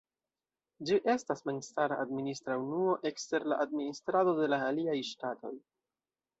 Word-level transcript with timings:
Ĝi 0.89 0.95
estas 1.13 1.45
memstara 1.49 1.99
administra 2.05 2.57
unuo 2.63 2.97
ekster 3.11 3.47
la 3.53 3.61
administrado 3.69 4.37
de 4.43 4.51
la 4.55 4.63
aliaj 4.73 4.99
ŝtatoj. 5.15 5.57